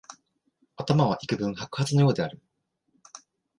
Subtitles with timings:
[0.77, 2.41] 頭はいくぶん白髪のようである